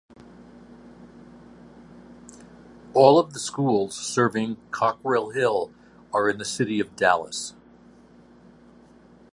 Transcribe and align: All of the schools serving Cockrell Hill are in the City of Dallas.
All 2.95 3.19
of 3.19 3.33
the 3.33 3.39
schools 3.39 3.93
serving 3.95 4.57
Cockrell 4.71 5.29
Hill 5.29 5.71
are 6.11 6.27
in 6.27 6.39
the 6.39 6.43
City 6.43 6.79
of 6.79 6.95
Dallas. 6.95 7.53